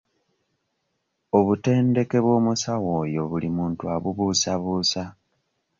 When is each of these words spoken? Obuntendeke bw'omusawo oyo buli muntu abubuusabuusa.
Obuntendeke 1.37 2.17
bw'omusawo 2.25 2.89
oyo 3.01 3.21
buli 3.31 3.49
muntu 3.57 3.83
abubuusabuusa. 3.95 5.03